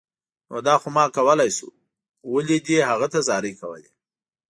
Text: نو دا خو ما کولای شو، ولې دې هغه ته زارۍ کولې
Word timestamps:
نو 0.49 0.57
دا 0.67 0.75
خو 0.81 0.87
ما 0.95 1.03
کولای 1.17 1.49
شو، 1.57 1.69
ولې 2.33 2.57
دې 2.65 2.77
هغه 2.89 3.07
ته 3.13 3.19
زارۍ 3.27 3.53
کولې 3.61 3.89